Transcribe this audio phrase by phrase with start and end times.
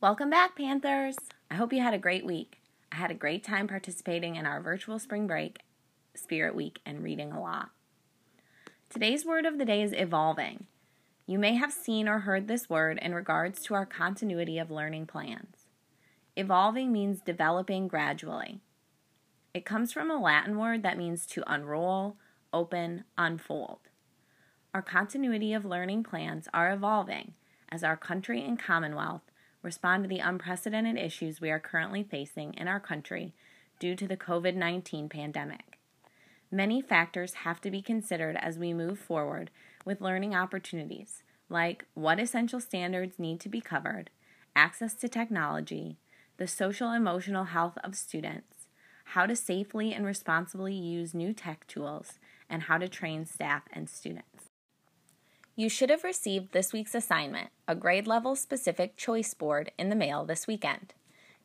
[0.00, 1.16] Welcome back, Panthers!
[1.50, 2.60] I hope you had a great week.
[2.92, 5.62] I had a great time participating in our virtual spring break,
[6.14, 7.70] Spirit Week, and reading a lot.
[8.88, 10.68] Today's word of the day is evolving.
[11.26, 15.06] You may have seen or heard this word in regards to our continuity of learning
[15.06, 15.66] plans.
[16.36, 18.60] Evolving means developing gradually.
[19.52, 22.18] It comes from a Latin word that means to unroll,
[22.52, 23.80] open, unfold.
[24.72, 27.34] Our continuity of learning plans are evolving
[27.68, 29.22] as our country and Commonwealth
[29.68, 33.34] respond to the unprecedented issues we are currently facing in our country
[33.78, 35.78] due to the COVID 19 pandemic.
[36.50, 39.50] Many factors have to be considered as we move forward
[39.84, 44.08] with learning opportunities, like what essential standards need to be covered,
[44.56, 45.98] access to technology,
[46.38, 48.68] the social emotional health of students,
[49.12, 52.14] how to safely and responsibly use new tech tools,
[52.48, 54.37] and how to train staff and students.
[55.58, 59.96] You should have received this week's assignment, a grade level specific choice board, in the
[59.96, 60.94] mail this weekend.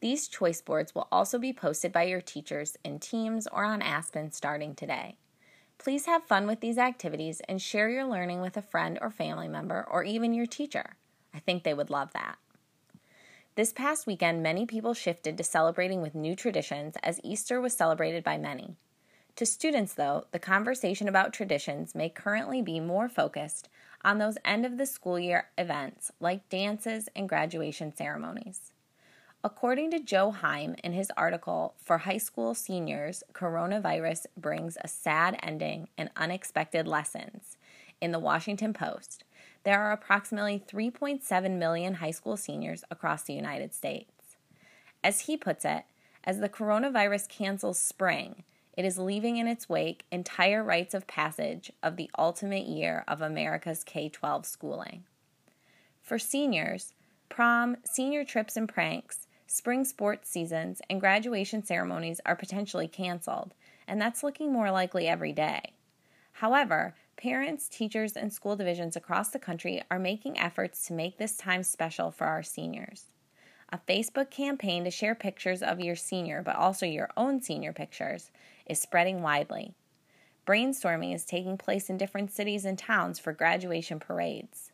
[0.00, 4.32] These choice boards will also be posted by your teachers in Teams or on Aspen
[4.32, 5.18] starting today.
[5.76, 9.46] Please have fun with these activities and share your learning with a friend or family
[9.46, 10.96] member or even your teacher.
[11.34, 12.38] I think they would love that.
[13.56, 18.24] This past weekend, many people shifted to celebrating with new traditions as Easter was celebrated
[18.24, 18.78] by many.
[19.38, 23.68] To students, though, the conversation about traditions may currently be more focused
[24.04, 28.72] on those end of the school year events like dances and graduation ceremonies.
[29.44, 35.38] According to Joe Heim in his article for high school seniors, coronavirus brings a sad
[35.40, 37.56] ending and unexpected lessons
[38.00, 39.22] in the Washington Post.
[39.62, 44.34] There are approximately 3.7 million high school seniors across the United States.
[45.04, 45.84] As he puts it,
[46.24, 48.42] as the coronavirus cancels spring,
[48.78, 53.20] it is leaving in its wake entire rites of passage of the ultimate year of
[53.20, 55.02] America's K 12 schooling.
[56.00, 56.94] For seniors,
[57.28, 63.52] prom, senior trips and pranks, spring sports seasons, and graduation ceremonies are potentially canceled,
[63.88, 65.72] and that's looking more likely every day.
[66.34, 71.36] However, parents, teachers, and school divisions across the country are making efforts to make this
[71.36, 73.06] time special for our seniors.
[73.70, 78.30] A Facebook campaign to share pictures of your senior, but also your own senior pictures,
[78.66, 79.74] is spreading widely.
[80.46, 84.72] Brainstorming is taking place in different cities and towns for graduation parades.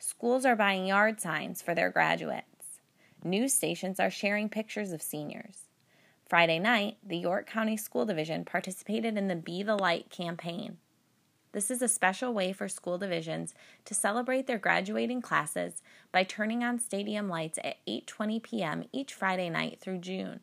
[0.00, 2.80] Schools are buying yard signs for their graduates.
[3.22, 5.68] News stations are sharing pictures of seniors.
[6.28, 10.78] Friday night, the York County School Division participated in the Be the Light campaign.
[11.52, 13.54] This is a special way for school divisions
[13.84, 18.84] to celebrate their graduating classes by turning on stadium lights at 8:20 p.m.
[18.90, 20.40] each Friday night through June.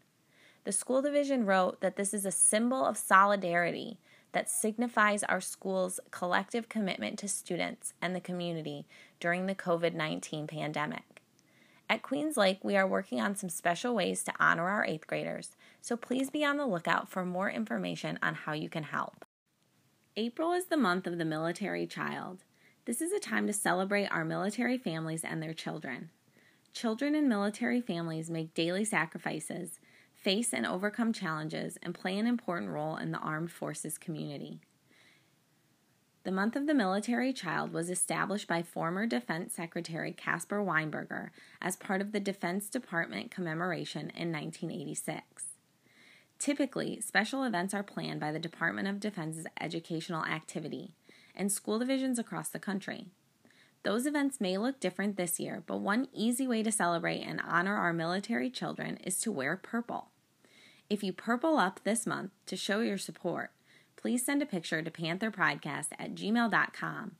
[0.65, 3.97] The school division wrote that this is a symbol of solidarity
[4.33, 8.85] that signifies our school's collective commitment to students and the community
[9.19, 11.23] during the COVID 19 pandemic.
[11.89, 15.55] At Queens Lake, we are working on some special ways to honor our eighth graders,
[15.81, 19.25] so please be on the lookout for more information on how you can help.
[20.19, 22.43] April is the month of the military child.
[22.83, 26.09] This is a time to celebrate our military families and their children.
[26.73, 29.79] Children in military families make daily sacrifices,
[30.13, 34.59] face and overcome challenges, and play an important role in the armed forces community.
[36.23, 41.29] The month of the military child was established by former Defense Secretary Caspar Weinberger
[41.61, 45.58] as part of the Defense Department commemoration in 1986.
[46.39, 50.93] Typically, special events are planned by the Department of Defense's educational activity
[51.35, 53.07] and school divisions across the country.
[53.83, 57.75] Those events may look different this year, but one easy way to celebrate and honor
[57.75, 60.11] our military children is to wear purple.
[60.89, 63.51] If you purple up this month to show your support,
[63.97, 67.11] please send a picture to pantherpridecast at gmail.com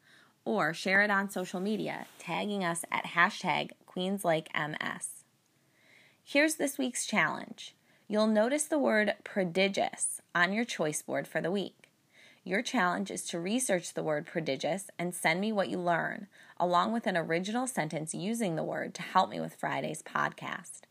[0.46, 5.07] or share it on social media, tagging us at hashtag QueensLakeMS.
[6.24, 7.75] Here's this week's challenge
[8.09, 11.92] you'll notice the word prodigious on your choice board for the week.
[12.44, 16.28] Your challenge is to research the word prodigious and send me what you learn,
[16.60, 20.81] along with an original sentence using the word to help me with Friday's podcast.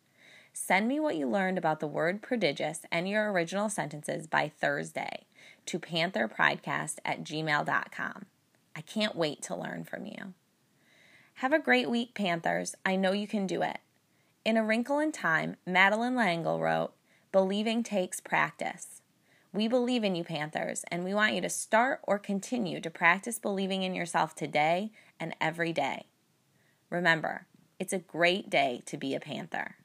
[0.52, 5.26] Send me what you learned about the word prodigious and your original sentences by Thursday
[5.66, 8.26] to pantherpridecast at gmail.com.
[8.76, 10.34] I can't wait to learn from you.
[11.34, 12.76] Have a great week, Panthers.
[12.86, 13.78] I know you can do it.
[14.44, 16.92] In A Wrinkle in Time, Madeleine L'Engle wrote,
[17.30, 19.02] Believing takes practice.
[19.52, 23.38] We believe in you, Panthers, and we want you to start or continue to practice
[23.38, 26.06] believing in yourself today and every day.
[26.90, 27.46] Remember,
[27.78, 29.77] it's a great day to be a Panther.